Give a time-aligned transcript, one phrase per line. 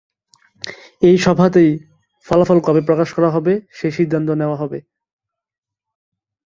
[1.01, 1.71] এই সভাতেই
[2.27, 4.79] ফলাফল কবে প্রকাশ করা হবে, সেই সিদ্ধান্ত নেওয়া হবে।